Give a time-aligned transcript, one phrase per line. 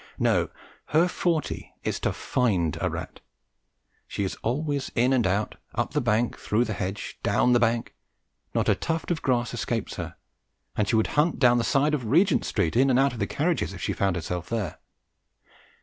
[0.17, 0.49] No,
[0.85, 3.19] her forte is to find a rat.
[4.07, 7.93] She is always in and out, up the bank, through the hedge, down the bank;
[8.55, 10.15] not a tuft of grass escapes her,
[10.75, 13.19] and she would hunt down each side of Regent Street and in and out of
[13.19, 14.79] the carriages if she found herself there.